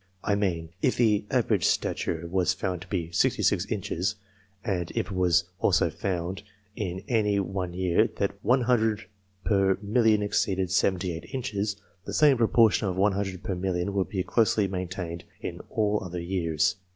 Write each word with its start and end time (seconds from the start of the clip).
I 0.23 0.33
mean, 0.33 0.69
if 0.81 0.95
the 0.97 1.25
average 1.29 1.63
stature 1.65 2.27
was 2.27 2.55
found 2.55 2.81
to 2.81 2.87
be 2.87 3.11
sixty 3.11 3.43
six 3.43 3.67
inches, 3.67 4.15
and 4.65 4.89
if 4.95 4.97
it 4.97 5.11
was 5.11 5.43
also 5.59 5.91
found 5.91 6.41
in 6.75 7.03
any 7.07 7.39
one 7.39 7.73
year 7.75 8.07
that 8.17 8.31
100 8.43 9.05
per 9.45 9.77
million 9.79 10.23
exceeded 10.23 10.71
seventy 10.71 11.11
eight 11.15 11.25
inches, 11.31 11.75
the 12.05 12.15
same 12.15 12.37
proportion 12.37 12.87
of 12.87 12.95
100 12.95 13.43
per 13.43 13.53
million 13.53 13.93
would 13.93 14.09
be 14.09 14.23
closely 14.23 14.67
maintained 14.67 15.23
in 15.39 15.59
all 15.69 16.01
other 16.03 16.19
years. 16.19 16.77